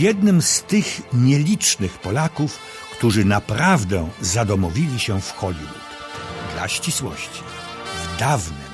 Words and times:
jednym 0.00 0.42
z 0.42 0.62
tych 0.62 1.00
nielicznych 1.12 1.98
Polaków, 1.98 2.58
którzy 2.92 3.24
naprawdę 3.24 4.08
zadomowili 4.20 5.00
się 5.00 5.20
w 5.20 5.32
Hollywood. 5.32 5.90
Dla 6.54 6.68
ścisłości, 6.68 7.42
w 8.02 8.18
dawnym, 8.18 8.70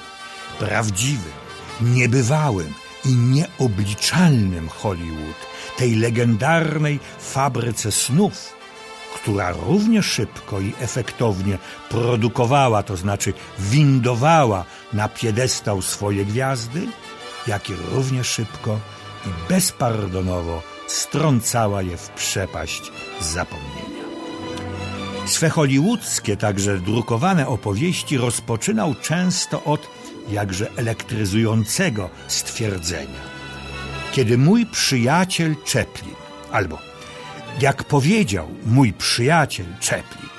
prawdziwym, 0.58 1.32
niebywałym 1.80 2.74
i 3.04 3.15
nieobliczalnym 3.15 4.69
Hollywood, 4.69 5.37
tej 5.76 5.94
legendarnej 5.94 7.01
fabryce 7.19 7.93
snów, 7.93 8.52
która 9.15 9.51
równie 9.51 10.02
szybko 10.02 10.61
i 10.61 10.72
efektownie 10.80 11.58
produkowała, 11.88 12.83
to 12.83 12.97
znaczy 12.97 13.33
windowała 13.58 14.65
na 14.93 15.08
piedestał 15.08 15.83
swoje 15.83 16.24
gwiazdy, 16.24 16.87
jak 17.47 17.70
i 17.70 17.74
równie 17.74 18.24
szybko 18.24 18.79
i 19.27 19.48
bezpardonowo 19.48 20.76
strącała 20.87 21.83
je 21.83 21.97
w 21.97 22.09
przepaść 22.09 22.83
zapomnienia. 23.21 24.07
Swe 25.27 25.49
hollywoodzkie, 25.49 26.37
także 26.37 26.79
drukowane 26.79 27.49
opowieści 27.49 28.17
rozpoczynał 28.17 28.95
często 28.95 29.65
od 29.65 29.89
jakże 30.29 30.71
elektryzującego 30.77 32.11
stwierdzenia. 32.29 33.21
Kiedy 34.12 34.39
mój 34.39 34.67
przyjaciel 34.67 35.55
Chaplin, 35.73 36.15
albo 36.53 36.79
jak 37.61 37.84
powiedział 37.84 38.48
mój 38.67 38.93
przyjaciel 38.93 39.67
Chaplin, 39.81 40.31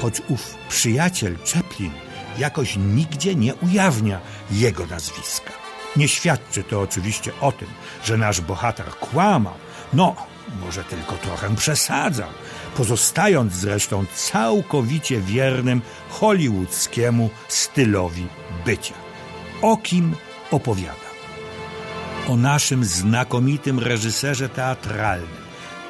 choć 0.00 0.22
ów 0.28 0.54
przyjaciel 0.68 1.36
Chaplin 1.54 1.92
jakoś 2.38 2.76
nigdzie 2.76 3.34
nie 3.34 3.54
ujawnia 3.54 4.20
jego 4.50 4.86
nazwiska. 4.86 5.52
Nie 5.96 6.08
świadczy 6.08 6.62
to 6.62 6.80
oczywiście 6.80 7.32
o 7.40 7.52
tym, 7.52 7.68
że 8.04 8.16
nasz 8.16 8.40
bohater 8.40 8.86
kłamał, 8.86 9.54
no, 9.92 10.16
może 10.64 10.84
tylko 10.84 11.16
trochę 11.16 11.56
przesadzał, 11.56 12.28
pozostając 12.76 13.52
zresztą 13.52 14.04
całkowicie 14.14 15.20
wiernym 15.20 15.82
hollywoodzkiemu 16.10 17.30
stylowi 17.48 18.26
bycia. 18.64 18.94
O 19.62 19.76
kim 19.76 20.14
opowiada? 20.50 21.10
O 22.28 22.36
naszym 22.36 22.84
znakomitym 22.84 23.78
reżyserze 23.78 24.48
teatralnym, 24.48 25.40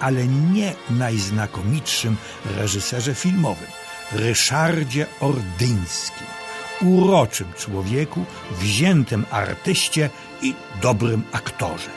ale 0.00 0.26
nie 0.26 0.74
najznakomitszym 0.90 2.16
reżyserze 2.44 3.14
filmowym, 3.14 3.68
Ryszardzie 4.12 5.06
Ordyńskim, 5.20 6.26
uroczym 6.82 7.46
człowieku, 7.58 8.24
wziętym 8.60 9.24
artyście 9.30 10.10
i 10.42 10.54
dobrym 10.82 11.22
aktorze. 11.32 11.90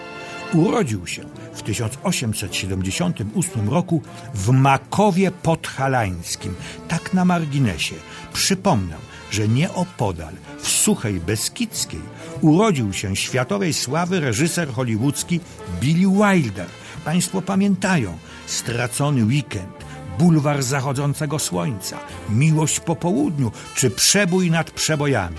Urodził 0.53 1.07
się 1.07 1.23
w 1.53 1.61
1878 1.61 3.69
roku 3.69 4.01
w 4.33 4.49
Makowie 4.49 5.31
Podhalańskim, 5.31 6.55
tak 6.87 7.13
na 7.13 7.25
marginesie. 7.25 7.95
Przypomnę, 8.33 8.95
że 9.31 9.47
nieopodal, 9.47 10.33
w 10.59 10.67
Suchej 10.67 11.19
Beskidzkiej, 11.19 12.01
urodził 12.41 12.93
się 12.93 13.15
światowej 13.15 13.73
sławy 13.73 14.19
reżyser 14.19 14.73
hollywoodzki 14.73 15.39
Billy 15.81 16.11
Wilder. 16.11 16.67
Państwo 17.05 17.41
pamiętają 17.41 18.17
Stracony 18.45 19.25
weekend, 19.25 19.82
Bulwar 20.19 20.63
zachodzącego 20.63 21.39
słońca, 21.39 21.97
Miłość 22.29 22.79
po 22.79 22.95
południu 22.95 23.51
czy 23.75 23.89
Przebój 23.89 24.51
nad 24.51 24.71
przebojami. 24.71 25.37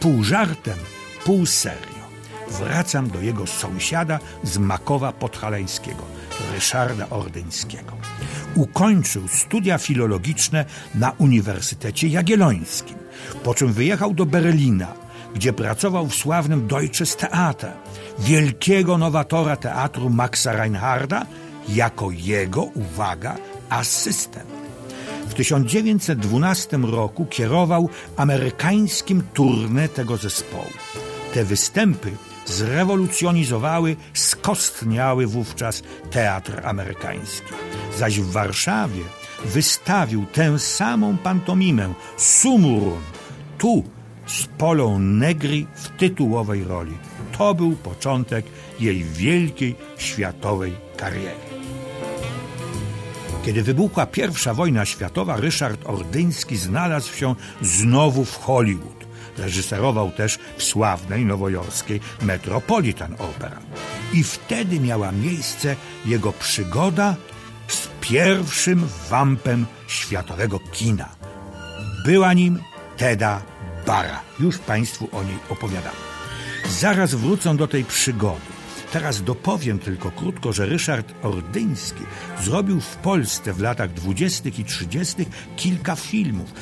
Pół 0.00 0.24
żartem, 0.24 0.78
pół 1.24 1.46
serio. 1.46 2.06
Wracam 2.50 3.10
do 3.10 3.20
jego 3.20 3.46
sąsiada 3.46 4.18
z 4.42 4.58
Makowa 4.58 5.12
Podhalańskiego, 5.12 6.02
Ryszarda 6.54 7.08
Ordyńskiego. 7.10 7.92
Ukończył 8.54 9.28
studia 9.28 9.78
filologiczne 9.78 10.64
na 10.94 11.12
Uniwersytecie 11.18 12.08
Jagiellońskim, 12.08 12.96
po 13.44 13.54
czym 13.54 13.72
wyjechał 13.72 14.14
do 14.14 14.26
Berlina, 14.26 14.92
gdzie 15.34 15.52
pracował 15.52 16.06
w 16.06 16.14
sławnym 16.14 16.66
Deutsches 16.66 17.16
Theater, 17.16 17.72
wielkiego 18.18 18.98
nowatora 18.98 19.56
teatru 19.56 20.10
Maxa 20.10 20.52
Reinharda, 20.52 21.26
jako 21.68 22.10
jego, 22.10 22.62
uwaga, 22.62 23.36
asystent. 23.68 24.46
W 25.28 25.34
1912 25.34 26.76
roku 26.76 27.26
kierował 27.26 27.88
amerykańskim 28.16 29.22
tournée 29.34 29.88
tego 29.88 30.16
zespołu. 30.16 30.72
Te 31.34 31.44
występy 31.44 32.10
zrewolucjonizowały 32.46 33.96
skostniały 34.14 35.26
wówczas 35.26 35.82
teatr 36.10 36.60
amerykański. 36.64 37.52
Zaś 37.98 38.20
w 38.20 38.30
Warszawie 38.30 39.02
wystawił 39.44 40.26
tę 40.32 40.58
samą 40.58 41.16
pantomimę 41.16 41.94
Sumurun, 42.16 43.02
tu 43.58 43.84
z 44.26 44.46
Polą 44.58 44.98
Negri 44.98 45.66
w 45.74 45.88
tytułowej 45.88 46.64
roli. 46.64 46.98
To 47.38 47.54
był 47.54 47.72
początek 47.72 48.46
jej 48.80 49.04
wielkiej 49.04 49.76
światowej 49.96 50.72
kariery. 50.96 51.55
Kiedy 53.46 53.62
wybuchła 53.62 54.06
pierwsza 54.06 54.54
wojna 54.54 54.84
światowa, 54.84 55.36
Ryszard 55.36 55.80
Ordyński 55.84 56.56
znalazł 56.56 57.14
się 57.14 57.34
znowu 57.62 58.24
w 58.24 58.36
Hollywood. 58.36 59.06
Reżyserował 59.38 60.10
też 60.10 60.38
w 60.56 60.62
sławnej 60.62 61.24
nowojorskiej 61.24 62.00
Metropolitan 62.22 63.14
Opera. 63.18 63.58
I 64.12 64.24
wtedy 64.24 64.80
miała 64.80 65.12
miejsce 65.12 65.76
jego 66.04 66.32
przygoda 66.32 67.16
z 67.68 67.88
pierwszym 68.00 68.88
wampem 69.10 69.66
światowego 69.86 70.58
kina. 70.72 71.08
Była 72.06 72.32
nim 72.32 72.58
Teda 72.96 73.42
Bara. 73.86 74.20
Już 74.40 74.58
Państwu 74.58 75.08
o 75.12 75.22
niej 75.22 75.38
opowiadam. 75.48 75.94
Zaraz 76.68 77.14
wrócę 77.14 77.56
do 77.56 77.68
tej 77.68 77.84
przygody. 77.84 78.55
Teraz 78.92 79.22
dopowiem 79.22 79.78
tylko 79.78 80.10
krótko, 80.10 80.52
że 80.52 80.66
Ryszard 80.66 81.14
Ordyński 81.22 82.02
zrobił 82.42 82.80
w 82.80 82.96
Polsce 82.96 83.52
w 83.52 83.60
latach 83.60 83.92
dwudziestych 83.92 84.58
i 84.58 84.64
trzydziestych 84.64 85.28
kilka 85.56 85.96
filmów, 85.96 86.52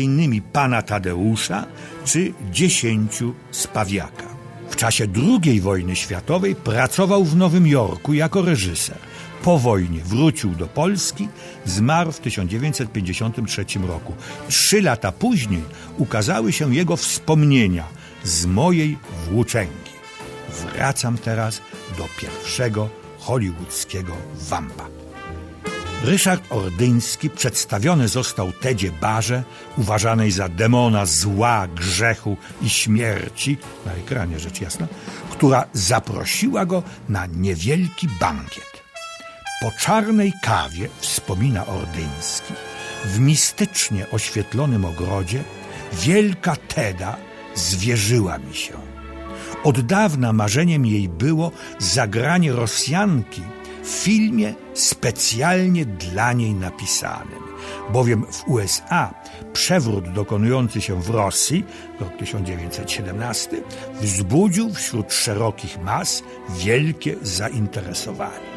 innymi 0.00 0.42
Pana 0.42 0.82
Tadeusza 0.82 1.66
czy 2.04 2.32
Dziesięciu 2.52 3.34
Spawiaka. 3.50 4.34
W 4.70 4.76
czasie 4.76 5.06
II 5.44 5.60
wojny 5.60 5.96
światowej 5.96 6.54
pracował 6.54 7.24
w 7.24 7.36
Nowym 7.36 7.66
Jorku 7.66 8.14
jako 8.14 8.42
reżyser. 8.42 8.98
Po 9.42 9.58
wojnie 9.58 10.00
wrócił 10.00 10.50
do 10.50 10.66
Polski, 10.66 11.28
zmarł 11.64 12.12
w 12.12 12.20
1953 12.20 13.64
roku. 13.86 14.14
Trzy 14.48 14.82
lata 14.82 15.12
później 15.12 15.62
ukazały 15.98 16.52
się 16.52 16.74
jego 16.74 16.96
wspomnienia 16.96 17.84
z 18.24 18.46
mojej 18.46 18.98
włóczęgi. 19.28 19.93
Wracam 20.54 21.18
teraz 21.18 21.60
do 21.98 22.08
pierwszego 22.20 22.88
hollywoodzkiego 23.18 24.12
wampa. 24.34 24.88
Ryszard 26.04 26.44
Ordyński 26.50 27.30
przedstawiony 27.30 28.08
został 28.08 28.52
Tedzie 28.52 28.92
Barze, 28.92 29.42
uważanej 29.76 30.30
za 30.30 30.48
demona 30.48 31.06
zła, 31.06 31.68
grzechu 31.68 32.36
i 32.62 32.70
śmierci, 32.70 33.56
na 33.86 33.92
ekranie 33.92 34.38
rzecz 34.38 34.60
jasna, 34.60 34.86
która 35.30 35.66
zaprosiła 35.72 36.66
go 36.66 36.82
na 37.08 37.26
niewielki 37.26 38.08
bankiet. 38.20 38.82
Po 39.60 39.70
czarnej 39.70 40.32
kawie, 40.42 40.88
wspomina 40.98 41.66
Ordyński, 41.66 42.54
w 43.04 43.18
mistycznie 43.18 44.10
oświetlonym 44.10 44.84
ogrodzie 44.84 45.44
wielka 45.92 46.56
Teda 46.56 47.16
zwierzyła 47.54 48.38
mi 48.38 48.54
się. 48.54 48.72
Od 49.64 49.80
dawna 49.80 50.32
marzeniem 50.32 50.86
jej 50.86 51.08
było 51.08 51.50
zagranie 51.78 52.52
Rosjanki 52.52 53.42
w 53.82 53.88
filmie 53.88 54.54
specjalnie 54.74 55.86
dla 55.86 56.32
niej 56.32 56.54
napisanym, 56.54 57.42
bowiem 57.92 58.26
w 58.32 58.48
USA 58.48 59.14
przewrót 59.52 60.12
dokonujący 60.12 60.80
się 60.80 61.02
w 61.02 61.10
Rosji, 61.10 61.64
rok 62.00 62.16
1917, 62.18 63.62
wzbudził 64.00 64.74
wśród 64.74 65.12
szerokich 65.12 65.78
mas 65.82 66.22
wielkie 66.58 67.16
zainteresowanie. 67.22 68.54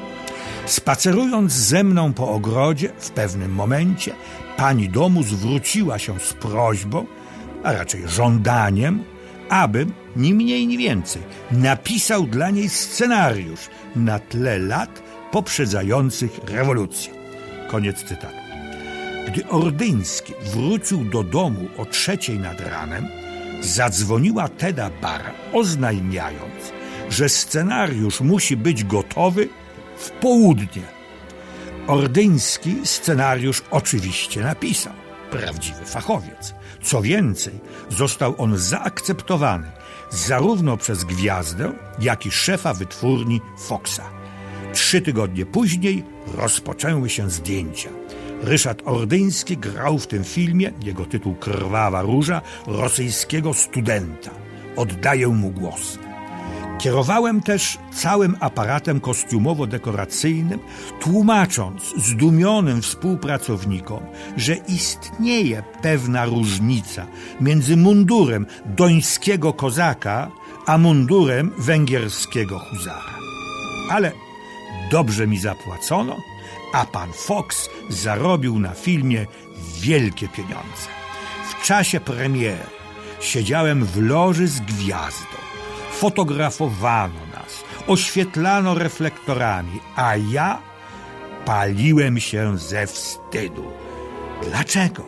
Spacerując 0.66 1.54
ze 1.54 1.84
mną 1.84 2.14
po 2.14 2.30
ogrodzie, 2.30 2.90
w 3.00 3.10
pewnym 3.10 3.52
momencie 3.52 4.14
pani 4.58 4.90
domu 4.90 5.24
zwróciła 5.24 6.00
się 6.00 6.20
z 6.20 6.34
prośbą, 6.34 7.06
a 7.64 7.74
raczej 7.74 8.08
żądaniem, 8.08 9.04
abym, 9.50 9.94
ni 10.16 10.34
mniej, 10.34 10.68
ni 10.68 10.78
więcej, 10.78 11.22
napisał 11.52 12.24
dla 12.24 12.50
niej 12.50 12.70
scenariusz 12.70 13.70
na 13.96 14.20
tle 14.20 14.60
lat 14.60 15.04
poprzedzających 15.32 16.40
rewolucję. 16.48 17.14
Koniec 17.68 18.04
cytatu. 18.04 18.38
Gdy 19.28 19.48
Ordyński 19.48 20.34
wrócił 20.44 21.04
do 21.04 21.24
domu 21.24 21.68
o 21.78 21.86
trzeciej 21.86 22.40
nad 22.40 22.62
ranem, 22.62 23.08
zadzwoniła 23.62 24.50
Teda 24.50 24.90
Bara, 25.02 25.32
oznajmiając, 25.54 26.74
że 27.10 27.30
scenariusz 27.30 28.22
musi 28.22 28.58
być 28.58 28.84
gotowy 28.84 29.50
w 29.98 30.10
południe. 30.10 30.84
Ordyński 31.88 32.76
scenariusz 32.84 33.64
oczywiście 33.72 34.42
napisał. 34.42 35.07
Prawdziwy 35.32 35.86
fachowiec. 35.86 36.54
Co 36.84 37.02
więcej, 37.02 37.54
został 37.90 38.36
on 38.38 38.58
zaakceptowany 38.58 39.72
zarówno 40.10 40.78
przez 40.78 41.04
gwiazdę, 41.04 41.74
jak 42.00 42.26
i 42.26 42.32
szefa 42.32 42.74
wytwórni 42.74 43.42
Foxa. 43.60 44.10
Trzy 44.74 45.02
tygodnie 45.02 45.46
później 45.46 46.04
rozpoczęły 46.36 47.10
się 47.10 47.30
zdjęcia. 47.30 47.90
Ryszard 48.42 48.82
Ordyński 48.86 49.58
grał 49.58 50.00
w 50.00 50.08
tym 50.08 50.24
filmie, 50.24 50.72
jego 50.84 51.06
tytuł 51.06 51.36
Krwawa 51.36 52.02
Róża, 52.02 52.42
rosyjskiego 52.68 53.54
studenta. 53.54 54.32
Oddaję 54.76 55.28
mu 55.28 55.52
głos. 55.52 56.00
Kierowałem 56.80 57.42
też 57.42 57.78
całym 57.94 58.38
aparatem 58.40 59.00
kostiumowo-dekoracyjnym, 59.00 60.60
tłumacząc 61.00 61.94
zdumionym 61.98 62.82
współpracownikom, 62.82 64.00
że 64.38 64.56
istnieje 64.56 65.64
pewna 65.82 66.26
różnica 66.26 67.06
między 67.42 67.78
mundurem 67.78 68.46
dońskiego 68.66 69.54
kozaka 69.54 70.32
a 70.66 70.78
mundurem 70.78 71.52
węgierskiego 71.58 72.60
huzara. 72.60 73.18
Ale 73.90 74.12
dobrze 74.92 75.28
mi 75.28 75.40
zapłacono, 75.40 76.18
a 76.74 76.86
pan 76.86 77.10
Fox 77.14 77.70
zarobił 77.90 78.60
na 78.60 78.74
filmie 78.74 79.26
wielkie 79.80 80.28
pieniądze. 80.28 80.88
W 81.50 81.66
czasie 81.66 82.00
premiery 82.00 82.66
siedziałem 83.20 83.86
w 83.86 84.02
loży 84.02 84.48
z 84.48 84.60
gwiazdą. 84.60 85.47
Fotografowano 86.00 87.20
nas, 87.34 87.64
oświetlano 87.88 88.74
reflektorami, 88.74 89.80
a 89.96 90.16
ja 90.16 90.62
paliłem 91.46 92.20
się 92.20 92.58
ze 92.58 92.88
wstydu. 92.88 93.64
Dlaczego? 94.44 95.04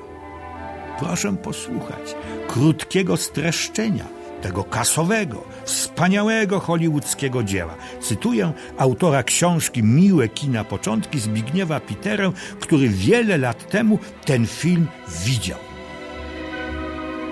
Proszę 1.00 1.36
posłuchać 1.38 2.16
krótkiego 2.48 3.18
streszczenia 3.18 4.06
tego 4.42 4.64
kasowego, 4.64 5.44
wspaniałego 5.66 6.60
hollywoodzkiego 6.60 7.44
dzieła. 7.44 7.76
Cytuję 8.02 8.52
autora 8.78 9.24
książki 9.24 9.84
Miłe 9.84 10.30
kina 10.30 10.64
początki 10.64 11.20
Zbigniewa 11.20 11.80
Piterę, 11.80 12.32
który 12.60 12.90
wiele 12.90 13.38
lat 13.38 13.70
temu 13.70 14.00
ten 14.26 14.48
film 14.48 14.88
widział. 15.26 15.60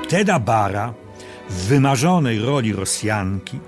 Teda 0.10 0.40
Bara 0.40 0.94
wymarzonej 1.50 2.40
roli 2.40 2.74
Rosjanki 2.74 3.60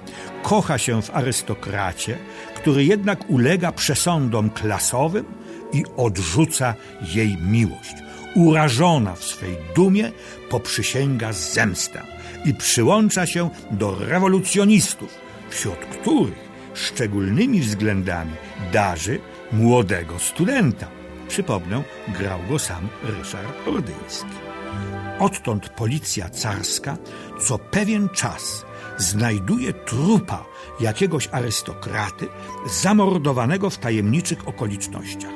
kocha 0.43 0.77
się 0.77 1.01
w 1.01 1.15
arystokracie, 1.15 2.17
który 2.55 2.85
jednak 2.85 3.29
ulega 3.29 3.71
przesądom 3.71 4.49
klasowym 4.49 5.25
i 5.73 5.83
odrzuca 5.97 6.73
jej 7.01 7.37
miłość. 7.37 7.95
Urażona 8.35 9.15
w 9.15 9.23
swej 9.23 9.57
dumie 9.75 10.11
poprzysięga 10.49 11.33
zemstę 11.33 12.01
i 12.45 12.53
przyłącza 12.53 13.25
się 13.25 13.49
do 13.71 13.95
rewolucjonistów, 13.95 15.15
wśród 15.49 15.79
których 15.79 16.49
szczególnymi 16.73 17.59
względami 17.59 18.31
darzy 18.73 19.19
młodego 19.51 20.19
studenta. 20.19 20.87
Przypomnę, 21.27 21.83
grał 22.07 22.39
go 22.49 22.59
sam 22.59 22.87
Ryszard 23.03 23.67
Ordyński. 23.67 24.49
Odtąd 25.19 25.69
policja 25.69 26.30
carska 26.30 26.98
co 27.42 27.57
pewien 27.57 28.10
czas 28.10 28.66
znajduje 28.98 29.74
trupa 29.74 30.45
jakiegoś 30.80 31.27
arystokraty 31.31 32.27
zamordowanego 32.81 33.69
w 33.69 33.77
tajemniczych 33.77 34.48
okolicznościach. 34.48 35.31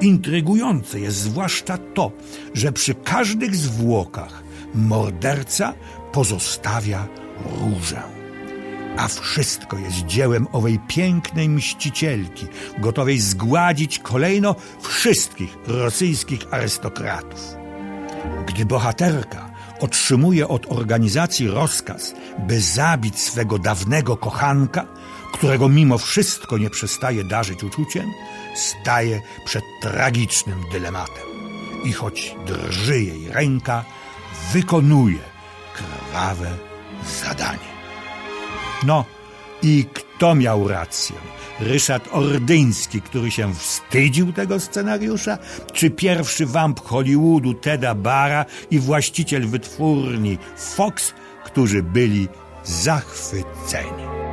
Intrygujące 0.00 1.00
jest 1.00 1.16
zwłaszcza 1.16 1.78
to, 1.78 2.12
że 2.54 2.72
przy 2.72 2.94
każdych 2.94 3.56
zwłokach 3.56 4.42
morderca 4.74 5.74
pozostawia 6.12 7.08
różę. 7.60 8.02
A 8.96 9.08
wszystko 9.08 9.78
jest 9.78 10.06
dziełem 10.06 10.46
owej 10.52 10.80
pięknej 10.88 11.48
mścicielki, 11.48 12.46
gotowej 12.78 13.20
zgładzić 13.20 13.98
kolejno 13.98 14.54
wszystkich 14.80 15.56
rosyjskich 15.66 16.40
arystokratów. 16.50 17.63
Gdy 18.46 18.64
bohaterka 18.64 19.50
otrzymuje 19.80 20.48
od 20.48 20.66
organizacji 20.72 21.48
rozkaz, 21.48 22.14
by 22.38 22.60
zabić 22.60 23.20
swego 23.20 23.58
dawnego 23.58 24.16
kochanka, 24.16 24.86
którego 25.32 25.68
mimo 25.68 25.98
wszystko 25.98 26.58
nie 26.58 26.70
przestaje 26.70 27.24
darzyć 27.24 27.64
uczuciem, 27.64 28.12
staje 28.54 29.22
przed 29.44 29.64
tragicznym 29.82 30.64
dylematem. 30.72 31.24
I 31.84 31.92
choć 31.92 32.36
drży 32.46 33.02
jej 33.02 33.28
ręka, 33.28 33.84
wykonuje 34.52 35.18
krwawe 35.74 36.50
zadanie. 37.22 37.74
No 38.82 39.04
i 39.62 39.86
kto 40.16 40.34
miał 40.34 40.68
rację? 40.68 41.16
Ryszard 41.60 42.08
Ordyński, 42.12 43.02
który 43.02 43.30
się 43.30 43.54
wstydził 43.54 44.32
tego 44.32 44.60
scenariusza, 44.60 45.38
czy 45.72 45.90
pierwszy 45.90 46.46
wamp 46.46 46.80
Hollywoodu 46.80 47.54
Teda 47.54 47.94
Bara 47.94 48.44
i 48.70 48.78
właściciel 48.78 49.46
wytwórni 49.46 50.38
Fox, 50.56 51.14
którzy 51.44 51.82
byli 51.82 52.28
zachwyceni. 52.64 54.23